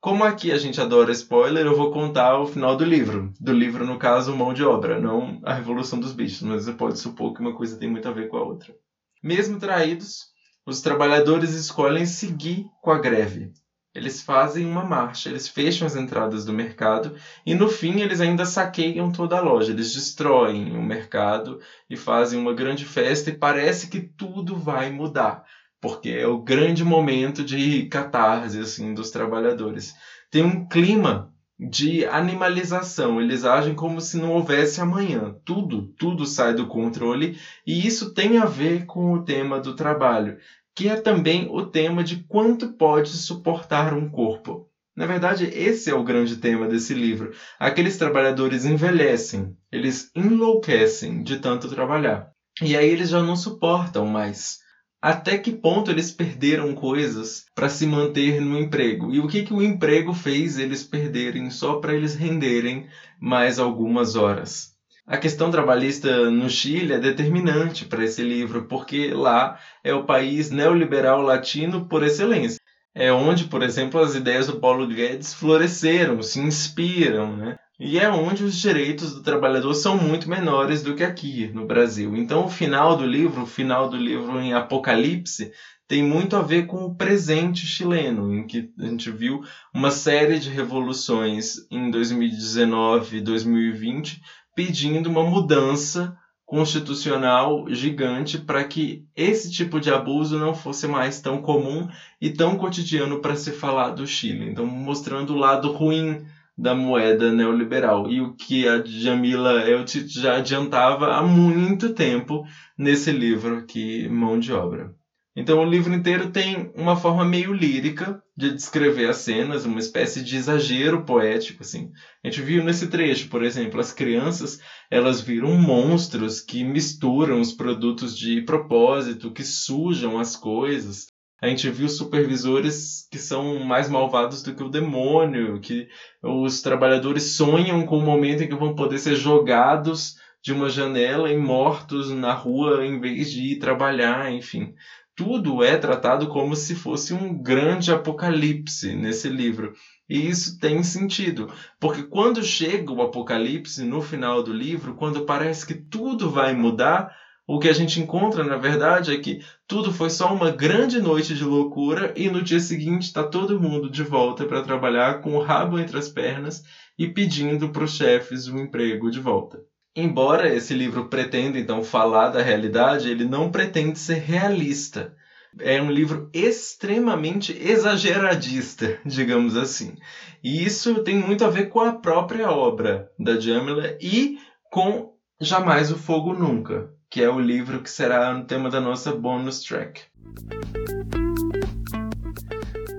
Como 0.00 0.22
aqui 0.22 0.52
a 0.52 0.56
gente 0.56 0.80
adora 0.80 1.10
spoiler, 1.10 1.66
eu 1.66 1.74
vou 1.74 1.90
contar 1.90 2.38
o 2.38 2.46
final 2.46 2.76
do 2.76 2.84
livro. 2.84 3.32
Do 3.40 3.52
livro, 3.52 3.84
no 3.84 3.98
caso, 3.98 4.32
Mão 4.32 4.54
de 4.54 4.62
Obra, 4.62 4.96
não 4.96 5.40
A 5.42 5.54
Revolução 5.54 5.98
dos 5.98 6.12
Bichos, 6.12 6.42
mas 6.42 6.62
você 6.62 6.72
pode 6.72 7.00
supor 7.00 7.34
que 7.34 7.40
uma 7.40 7.52
coisa 7.52 7.76
tem 7.76 7.90
muito 7.90 8.06
a 8.06 8.12
ver 8.12 8.28
com 8.28 8.36
a 8.36 8.44
outra. 8.44 8.72
Mesmo 9.20 9.58
traídos, 9.58 10.26
os 10.64 10.80
trabalhadores 10.80 11.52
escolhem 11.52 12.06
seguir 12.06 12.64
com 12.80 12.92
a 12.92 12.98
greve, 13.00 13.50
eles 13.94 14.20
fazem 14.20 14.66
uma 14.66 14.84
marcha, 14.84 15.28
eles 15.28 15.48
fecham 15.48 15.86
as 15.86 15.94
entradas 15.94 16.44
do 16.44 16.52
mercado 16.52 17.14
e 17.46 17.54
no 17.54 17.68
fim 17.68 18.00
eles 18.00 18.20
ainda 18.20 18.44
saqueiam 18.44 19.12
toda 19.12 19.38
a 19.38 19.40
loja, 19.40 19.72
eles 19.72 19.92
destroem 19.92 20.76
o 20.76 20.82
mercado 20.82 21.60
e 21.88 21.96
fazem 21.96 22.38
uma 22.38 22.52
grande 22.52 22.84
festa 22.84 23.30
e 23.30 23.36
parece 23.36 23.88
que 23.88 24.00
tudo 24.00 24.56
vai 24.56 24.90
mudar, 24.90 25.44
porque 25.80 26.10
é 26.10 26.26
o 26.26 26.42
grande 26.42 26.82
momento 26.82 27.44
de 27.44 27.86
catarse 27.86 28.58
assim 28.58 28.94
dos 28.94 29.10
trabalhadores. 29.10 29.94
Tem 30.30 30.42
um 30.42 30.66
clima 30.68 31.32
de 31.56 32.04
animalização, 32.06 33.20
eles 33.20 33.44
agem 33.44 33.76
como 33.76 34.00
se 34.00 34.16
não 34.16 34.32
houvesse 34.32 34.80
amanhã. 34.80 35.36
Tudo, 35.44 35.86
tudo 35.96 36.26
sai 36.26 36.52
do 36.52 36.66
controle 36.66 37.38
e 37.64 37.86
isso 37.86 38.12
tem 38.12 38.38
a 38.38 38.44
ver 38.44 38.86
com 38.86 39.12
o 39.12 39.22
tema 39.22 39.60
do 39.60 39.76
trabalho 39.76 40.36
que 40.74 40.88
é 40.88 40.96
também 40.96 41.46
o 41.48 41.62
tema 41.62 42.02
de 42.02 42.16
quanto 42.28 42.66
pode 42.66 43.16
suportar 43.16 43.92
um 43.92 44.06
corpo. 44.06 44.64
Na 44.96 45.06
verdade, 45.06 45.48
esse 45.52 45.90
é 45.90 45.94
o 45.94 46.02
grande 46.02 46.36
tema 46.36 46.66
desse 46.66 46.94
livro. 46.94 47.30
Aqueles 47.58 47.96
trabalhadores 47.96 48.64
envelhecem, 48.64 49.50
eles 49.72 50.10
enlouquecem 50.14 51.22
de 51.22 51.36
tanto 51.36 51.68
trabalhar. 51.68 52.24
E 52.62 52.76
aí 52.76 52.88
eles 52.88 53.08
já 53.08 53.22
não 53.22 53.34
suportam 53.34 54.04
mais. 54.06 54.56
Até 55.02 55.36
que 55.36 55.52
ponto 55.52 55.90
eles 55.90 56.10
perderam 56.10 56.72
coisas 56.72 57.42
para 57.54 57.68
se 57.68 57.84
manter 57.84 58.40
no 58.40 58.56
emprego? 58.56 59.12
E 59.12 59.20
o 59.20 59.26
que, 59.26 59.42
que 59.42 59.52
o 59.52 59.60
emprego 59.62 60.12
fez 60.12 60.56
eles 60.56 60.82
perderem 60.82 61.50
só 61.50 61.74
para 61.74 61.92
eles 61.94 62.14
renderem 62.14 62.82
mais 63.20 63.58
algumas 63.58 64.14
horas? 64.14 64.73
A 65.06 65.18
questão 65.18 65.50
trabalhista 65.50 66.30
no 66.30 66.48
Chile 66.48 66.94
é 66.94 66.98
determinante 66.98 67.84
para 67.84 68.02
esse 68.02 68.22
livro, 68.22 68.64
porque 68.64 69.12
lá 69.12 69.58
é 69.82 69.92
o 69.92 70.04
país 70.04 70.50
neoliberal 70.50 71.20
latino 71.20 71.86
por 71.86 72.02
excelência. 72.02 72.58
É 72.94 73.12
onde, 73.12 73.44
por 73.44 73.62
exemplo, 73.62 74.00
as 74.00 74.14
ideias 74.14 74.46
do 74.46 74.58
Paulo 74.58 74.86
Guedes 74.86 75.34
floresceram, 75.34 76.22
se 76.22 76.40
inspiram, 76.40 77.36
né? 77.36 77.58
E 77.78 77.98
é 77.98 78.08
onde 78.08 78.44
os 78.44 78.56
direitos 78.56 79.12
do 79.12 79.22
trabalhador 79.22 79.74
são 79.74 79.98
muito 79.98 80.30
menores 80.30 80.82
do 80.82 80.94
que 80.94 81.02
aqui 81.02 81.48
no 81.48 81.66
Brasil. 81.66 82.16
Então, 82.16 82.46
o 82.46 82.50
final 82.50 82.96
do 82.96 83.04
livro, 83.04 83.42
o 83.42 83.46
final 83.46 83.90
do 83.90 83.96
livro 83.96 84.40
em 84.40 84.54
Apocalipse, 84.54 85.52
tem 85.86 86.02
muito 86.02 86.34
a 86.34 86.40
ver 86.40 86.66
com 86.66 86.84
o 86.84 86.94
presente 86.94 87.66
chileno, 87.66 88.32
em 88.32 88.46
que 88.46 88.70
a 88.78 88.86
gente 88.86 89.10
viu 89.10 89.42
uma 89.74 89.90
série 89.90 90.38
de 90.38 90.48
revoluções 90.48 91.56
em 91.70 91.90
2019 91.90 93.18
e 93.18 93.20
2020 93.20 94.22
pedindo 94.54 95.08
uma 95.08 95.22
mudança 95.22 96.16
constitucional 96.44 97.64
gigante 97.70 98.38
para 98.38 98.62
que 98.64 99.02
esse 99.16 99.50
tipo 99.50 99.80
de 99.80 99.90
abuso 99.90 100.38
não 100.38 100.54
fosse 100.54 100.86
mais 100.86 101.20
tão 101.20 101.40
comum 101.40 101.88
e 102.20 102.30
tão 102.30 102.56
cotidiano 102.56 103.20
para 103.20 103.34
se 103.34 103.50
falar 103.50 103.90
do 103.90 104.06
Chile. 104.06 104.50
Então, 104.50 104.64
mostrando 104.64 105.32
o 105.32 105.38
lado 105.38 105.72
ruim 105.72 106.24
da 106.56 106.74
moeda 106.74 107.32
neoliberal 107.32 108.08
e 108.08 108.20
o 108.20 108.34
que 108.34 108.68
a 108.68 108.84
Jamila 108.84 109.68
Eltit 109.68 110.08
já 110.08 110.36
adiantava 110.36 111.14
há 111.14 111.22
muito 111.22 111.92
tempo 111.92 112.44
nesse 112.78 113.10
livro 113.10 113.56
aqui, 113.56 114.08
Mão 114.08 114.38
de 114.38 114.52
Obra. 114.52 114.94
Então 115.36 115.58
o 115.58 115.68
livro 115.68 115.92
inteiro 115.92 116.30
tem 116.30 116.70
uma 116.76 116.94
forma 116.94 117.24
meio 117.24 117.52
lírica 117.52 118.22
de 118.36 118.52
descrever 118.52 119.08
as 119.08 119.16
cenas, 119.16 119.64
uma 119.64 119.80
espécie 119.80 120.22
de 120.22 120.36
exagero 120.36 121.04
poético, 121.04 121.62
assim. 121.62 121.90
A 122.22 122.28
gente 122.28 122.40
viu 122.40 122.62
nesse 122.62 122.86
trecho, 122.86 123.28
por 123.28 123.42
exemplo, 123.42 123.80
as 123.80 123.92
crianças, 123.92 124.60
elas 124.88 125.20
viram 125.20 125.52
monstros 125.56 126.40
que 126.40 126.62
misturam 126.62 127.40
os 127.40 127.52
produtos 127.52 128.16
de 128.16 128.42
propósito, 128.42 129.32
que 129.32 129.42
sujam 129.42 130.20
as 130.20 130.36
coisas. 130.36 131.06
A 131.42 131.48
gente 131.48 131.68
viu 131.68 131.88
supervisores 131.88 133.08
que 133.10 133.18
são 133.18 133.58
mais 133.58 133.88
malvados 133.88 134.40
do 134.40 134.54
que 134.54 134.62
o 134.62 134.70
demônio, 134.70 135.60
que 135.60 135.88
os 136.22 136.62
trabalhadores 136.62 137.34
sonham 137.36 137.84
com 137.84 137.98
o 137.98 138.02
momento 138.02 138.44
em 138.44 138.48
que 138.48 138.54
vão 138.54 138.76
poder 138.76 138.98
ser 138.98 139.16
jogados 139.16 140.14
de 140.42 140.52
uma 140.52 140.68
janela 140.68 141.30
e 141.30 141.36
mortos 141.36 142.10
na 142.10 142.32
rua 142.32 142.84
em 142.84 143.00
vez 143.00 143.30
de 143.30 143.52
ir 143.52 143.58
trabalhar, 143.58 144.30
enfim 144.30 144.74
tudo 145.16 145.62
é 145.62 145.76
tratado 145.76 146.28
como 146.28 146.54
se 146.56 146.74
fosse 146.74 147.12
um 147.12 147.40
grande 147.40 147.90
apocalipse 147.90 148.94
nesse 148.94 149.28
livro. 149.28 149.72
E 150.08 150.28
isso 150.28 150.58
tem 150.58 150.82
sentido, 150.82 151.46
porque 151.80 152.02
quando 152.02 152.42
chega 152.42 152.92
o 152.92 153.00
apocalipse 153.02 153.84
no 153.84 154.00
final 154.02 154.42
do 154.42 154.52
livro, 154.52 154.94
quando 154.94 155.24
parece 155.24 155.64
que 155.64 155.74
tudo 155.74 156.28
vai 156.28 156.52
mudar, 156.52 157.08
o 157.46 157.58
que 157.58 157.68
a 157.68 157.72
gente 157.72 158.00
encontra, 158.00 158.42
na 158.42 158.56
verdade, 158.56 159.12
é 159.12 159.16
que 159.16 159.38
tudo 159.66 159.90
foi 159.90 160.08
só 160.10 160.32
uma 160.32 160.50
grande 160.50 160.98
noite 161.00 161.34
de 161.34 161.44
loucura 161.44 162.12
e 162.16 162.28
no 162.28 162.42
dia 162.42 162.58
seguinte 162.58 163.02
está 163.04 163.22
todo 163.22 163.58
mundo 163.58 163.88
de 163.90 164.02
volta 164.02 164.46
para 164.46 164.62
trabalhar 164.62 165.20
com 165.20 165.34
o 165.34 165.38
rabo 165.38 165.78
entre 165.78 165.96
as 165.98 166.08
pernas 166.08 166.62
e 166.98 167.06
pedindo 167.06 167.70
para 167.70 167.84
os 167.84 167.92
chefes 167.94 168.46
o 168.46 168.56
emprego 168.58 169.10
de 169.10 169.18
volta. 169.18 169.62
Embora 169.96 170.52
esse 170.52 170.74
livro 170.74 171.08
pretenda 171.08 171.56
então 171.56 171.82
falar 171.82 172.30
da 172.30 172.42
realidade, 172.42 173.08
ele 173.08 173.24
não 173.24 173.50
pretende 173.50 173.98
ser 173.98 174.18
realista. 174.18 175.14
É 175.60 175.80
um 175.80 175.88
livro 175.88 176.28
extremamente 176.32 177.56
exageradista, 177.56 178.98
digamos 179.06 179.56
assim. 179.56 179.94
E 180.42 180.64
isso 180.64 181.00
tem 181.04 181.16
muito 181.16 181.44
a 181.44 181.48
ver 181.48 181.68
com 181.68 181.80
a 181.80 181.92
própria 181.92 182.50
obra 182.50 183.08
da 183.16 183.38
Jamila 183.38 183.96
e 184.00 184.36
com 184.68 185.14
Jamais 185.40 185.92
o 185.92 185.96
Fogo 185.96 186.32
Nunca, 186.32 186.90
que 187.08 187.22
é 187.22 187.28
o 187.28 187.38
livro 187.38 187.80
que 187.80 187.90
será 187.90 188.36
o 188.36 188.44
tema 188.44 188.68
da 188.68 188.80
nossa 188.80 189.12
bonus 189.12 189.62
track. 189.62 190.02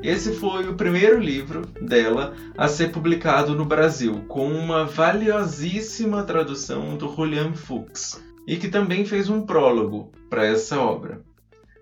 Esse 0.05 0.33
foi 0.33 0.69
o 0.69 0.75
primeiro 0.75 1.19
livro 1.19 1.65
dela 1.81 2.35
a 2.55 2.67
ser 2.67 2.91
publicado 2.91 3.55
no 3.55 3.65
Brasil, 3.65 4.23
com 4.27 4.47
uma 4.47 4.85
valiosíssima 4.85 6.21
tradução 6.21 6.95
do 6.95 7.11
Julian 7.11 7.53
Fuchs, 7.53 8.23
e 8.47 8.55
que 8.55 8.67
também 8.67 9.03
fez 9.03 9.29
um 9.29 9.47
prólogo 9.47 10.11
para 10.29 10.45
essa 10.45 10.79
obra. 10.79 11.23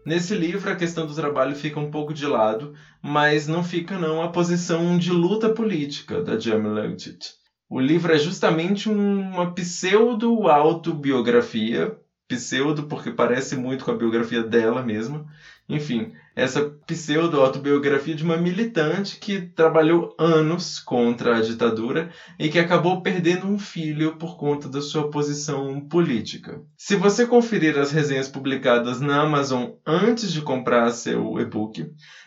Nesse 0.05 0.33
livro, 0.35 0.71
a 0.71 0.75
questão 0.75 1.05
do 1.05 1.13
trabalho 1.13 1.53
fica 1.53 1.81
um 1.81 1.91
pouco 1.91 2.13
de 2.13 2.25
lado, 2.25 2.73
mas 3.01 3.45
não 3.45 3.61
fica 3.61 3.99
não 3.99 4.23
a 4.23 4.29
posição 4.29 4.97
de 4.97 5.11
luta 5.11 5.49
política 5.49 6.23
da 6.23 6.39
Jamila 6.39 6.85
Eutit. 6.85 7.33
O 7.69 7.77
livro 7.77 8.13
é 8.13 8.17
justamente 8.17 8.87
uma 8.87 9.53
pseudo-autobiografia, 9.53 11.93
pseudo 12.35 12.87
porque 12.87 13.11
parece 13.11 13.55
muito 13.55 13.83
com 13.83 13.91
a 13.91 13.95
biografia 13.95 14.41
dela 14.41 14.81
mesma. 14.81 15.25
Enfim, 15.69 16.11
essa 16.35 16.61
pseudo-autobiografia 16.85 18.15
de 18.15 18.23
uma 18.23 18.35
militante 18.35 19.17
que 19.17 19.39
trabalhou 19.55 20.13
anos 20.19 20.79
contra 20.79 21.37
a 21.37 21.41
ditadura 21.41 22.09
e 22.37 22.49
que 22.49 22.59
acabou 22.59 23.01
perdendo 23.01 23.45
um 23.45 23.57
filho 23.57 24.17
por 24.17 24.35
conta 24.35 24.67
da 24.67 24.81
sua 24.81 25.09
posição 25.09 25.79
política. 25.87 26.59
Se 26.77 26.95
você 26.95 27.25
conferir 27.25 27.77
as 27.77 27.91
resenhas 27.91 28.27
publicadas 28.27 28.99
na 28.99 29.21
Amazon 29.21 29.67
antes 29.85 30.31
de 30.31 30.41
comprar 30.41 30.89
seu 30.91 31.39
e-book, 31.39 31.85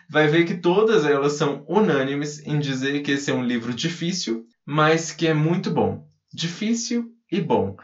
vai 0.09 0.27
ver 0.27 0.45
que 0.45 0.55
todas 0.55 1.05
elas 1.05 1.33
são 1.33 1.63
unânimes 1.69 2.41
em 2.47 2.59
dizer 2.59 3.01
que 3.01 3.13
esse 3.13 3.31
é 3.31 3.35
um 3.35 3.45
livro 3.45 3.75
difícil, 3.75 4.45
mas 4.65 5.11
que 5.13 5.27
é 5.27 5.35
muito 5.35 5.71
bom. 5.71 6.01
Difícil 6.33 7.05
e 7.31 7.41
bom. 7.41 7.75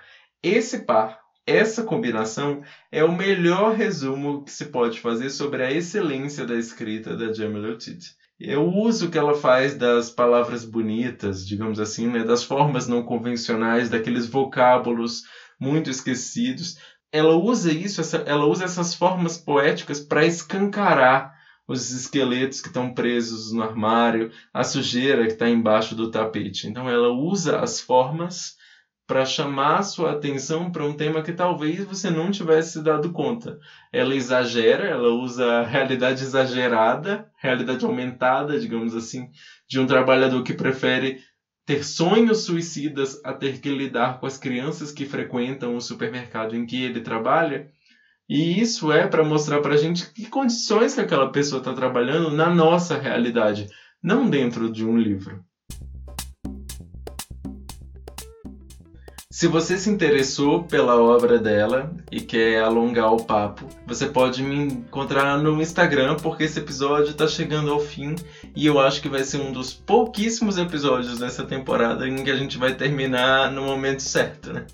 Esse 0.43 0.79
par, 0.79 1.22
essa 1.47 1.83
combinação, 1.83 2.63
é 2.91 3.03
o 3.03 3.13
melhor 3.13 3.75
resumo 3.75 4.45
que 4.45 4.53
se 4.53 4.67
pode 4.67 5.01
fazer 5.01 5.31
sobre 5.31 5.63
a 5.63 5.73
excelência 5.73 6.45
da 6.45 6.55
escrita 6.55 7.17
da 7.17 7.33
Jamila 7.33 7.71
Otit. 7.71 8.15
É 8.41 8.57
o 8.57 8.69
uso 8.69 9.11
que 9.11 9.19
ela 9.19 9.35
faz 9.35 9.75
das 9.75 10.11
palavras 10.11 10.65
bonitas, 10.65 11.47
digamos 11.47 11.79
assim, 11.79 12.09
né, 12.09 12.25
das 12.25 12.43
formas 12.43 12.89
não 12.89 13.03
convencionais, 13.03 13.89
daqueles 13.89 14.27
vocábulos 14.27 15.23
muito 15.61 15.91
esquecidos. 15.91 16.77
Ela 17.13 17.35
usa 17.35 17.73
isso, 17.73 18.01
ela 18.27 18.47
usa 18.47 18.65
essas 18.65 18.95
formas 18.95 19.37
poéticas 19.37 20.01
para 20.01 20.25
escancarar 20.25 21.33
os 21.69 21.91
esqueletos 21.93 22.61
que 22.61 22.69
estão 22.69 22.93
presos 22.93 23.53
no 23.53 23.63
armário, 23.63 24.31
a 24.53 24.65
sujeira 24.65 25.27
que 25.27 25.35
está 25.35 25.49
embaixo 25.49 25.95
do 25.95 26.11
tapete. 26.11 26.67
Então 26.67 26.89
ela 26.89 27.11
usa 27.11 27.61
as 27.61 27.81
formas 27.81 28.57
para 29.13 29.27
chamar 29.27 29.83
sua 29.83 30.13
atenção 30.13 30.73
para 30.73 30.87
um 30.87 30.97
tema 30.97 31.23
que 31.23 31.35
talvez 31.35 31.85
você 31.85 32.09
não 32.09 32.31
tivesse 32.31 32.83
dado 32.83 33.13
conta. 33.13 33.59
Ela 33.93 34.15
exagera, 34.15 34.87
ela 34.87 35.11
usa 35.11 35.45
a 35.45 35.63
realidade 35.63 36.23
exagerada, 36.23 37.31
realidade 37.37 37.85
aumentada, 37.85 38.59
digamos 38.59 38.97
assim, 38.97 39.29
de 39.69 39.79
um 39.79 39.85
trabalhador 39.85 40.43
que 40.43 40.55
prefere 40.55 41.19
ter 41.67 41.85
sonhos 41.85 42.47
suicidas 42.47 43.23
a 43.23 43.35
ter 43.35 43.61
que 43.61 43.69
lidar 43.69 44.19
com 44.19 44.25
as 44.25 44.39
crianças 44.39 44.91
que 44.91 45.05
frequentam 45.05 45.77
o 45.77 45.81
supermercado 45.83 46.57
em 46.57 46.65
que 46.65 46.83
ele 46.83 46.99
trabalha 46.99 47.67
e 48.27 48.59
isso 48.59 48.91
é 48.91 49.07
para 49.07 49.23
mostrar 49.23 49.61
para 49.61 49.75
a 49.75 49.77
gente 49.77 50.11
que 50.11 50.27
condições 50.27 50.95
que 50.95 51.03
aquela 51.03 51.31
pessoa 51.31 51.59
está 51.59 51.75
trabalhando 51.75 52.31
na 52.31 52.49
nossa 52.49 52.97
realidade, 52.97 53.67
não 54.03 54.27
dentro 54.31 54.73
de 54.73 54.87
um 54.87 54.97
livro. 54.97 55.39
Se 59.33 59.49
você 59.49 59.79
se 59.79 59.89
interessou 59.89 60.65
pela 60.65 60.95
obra 61.01 61.39
dela 61.39 61.91
e 62.11 62.21
quer 62.21 62.63
alongar 62.63 63.15
o 63.15 63.25
papo, 63.25 63.67
você 63.87 64.05
pode 64.05 64.43
me 64.43 64.55
encontrar 64.57 65.39
no 65.39 65.63
Instagram, 65.63 66.17
porque 66.17 66.45
esse 66.45 66.59
episódio 66.59 67.13
está 67.13 67.27
chegando 67.27 67.73
ao 67.73 67.81
fim 67.81 68.15
e 68.55 68.67
eu 68.67 68.79
acho 68.79 69.01
que 69.01 69.09
vai 69.09 69.25
ser 69.25 69.39
um 69.39 69.51
dos 69.51 69.73
pouquíssimos 69.73 70.59
episódios 70.59 71.19
dessa 71.19 71.45
temporada 71.45 72.07
em 72.07 72.23
que 72.23 72.31
a 72.31 72.37
gente 72.37 72.59
vai 72.59 72.75
terminar 72.75 73.51
no 73.51 73.63
momento 73.63 74.03
certo, 74.03 74.53
né? 74.53 74.67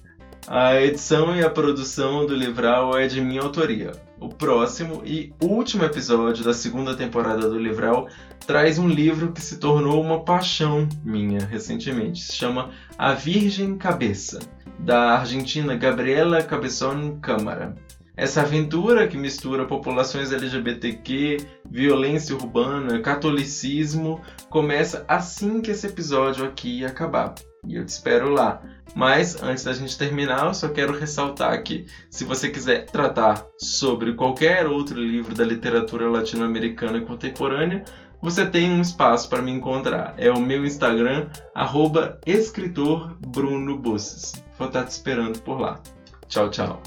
A 0.48 0.74
edição 0.82 1.36
e 1.36 1.44
a 1.44 1.48
produção 1.48 2.26
do 2.26 2.34
Livral 2.34 2.98
é 2.98 3.06
de 3.06 3.20
minha 3.20 3.42
autoria. 3.42 3.92
O 4.20 4.28
próximo 4.28 5.02
e 5.04 5.32
último 5.40 5.84
episódio 5.84 6.44
da 6.44 6.52
segunda 6.52 6.96
temporada 6.96 7.48
do 7.48 7.58
Livral 7.58 8.08
traz 8.46 8.78
um 8.78 8.88
livro 8.88 9.32
que 9.32 9.40
se 9.40 9.58
tornou 9.58 10.02
uma 10.02 10.24
paixão 10.24 10.88
minha 11.04 11.40
recentemente. 11.40 12.22
Se 12.22 12.34
chama 12.34 12.70
A 12.96 13.12
Virgem 13.12 13.78
Cabeça, 13.78 14.40
da 14.78 15.18
argentina 15.18 15.76
Gabriela 15.76 16.42
Cabezón 16.42 17.20
Câmara. 17.20 17.76
Essa 18.16 18.42
aventura 18.42 19.06
que 19.06 19.16
mistura 19.16 19.64
populações 19.64 20.32
LGBTQ, 20.32 21.36
violência 21.70 22.34
urbana, 22.34 23.00
catolicismo, 23.00 24.20
começa 24.50 25.04
assim 25.06 25.60
que 25.60 25.70
esse 25.70 25.86
episódio 25.86 26.44
aqui 26.44 26.84
acabar. 26.84 27.36
E 27.66 27.76
eu 27.76 27.84
te 27.84 27.88
espero 27.88 28.30
lá. 28.30 28.62
Mas 28.94 29.42
antes 29.42 29.64
da 29.64 29.72
gente 29.72 29.98
terminar, 29.98 30.46
eu 30.46 30.54
só 30.54 30.68
quero 30.68 30.98
ressaltar 30.98 31.62
que 31.62 31.86
se 32.10 32.24
você 32.24 32.48
quiser 32.48 32.86
tratar 32.86 33.46
sobre 33.58 34.14
qualquer 34.14 34.66
outro 34.66 35.00
livro 35.00 35.34
da 35.34 35.44
literatura 35.44 36.08
latino-americana 36.08 37.00
contemporânea, 37.00 37.84
você 38.20 38.44
tem 38.46 38.70
um 38.70 38.80
espaço 38.80 39.28
para 39.28 39.42
me 39.42 39.52
encontrar. 39.52 40.14
É 40.16 40.30
o 40.30 40.40
meu 40.40 40.64
Instagram, 40.64 41.28
arroba 41.54 42.18
Vou 44.58 44.66
estar 44.66 44.84
te 44.84 44.90
esperando 44.90 45.38
por 45.40 45.60
lá. 45.60 45.80
Tchau, 46.26 46.50
tchau. 46.50 46.82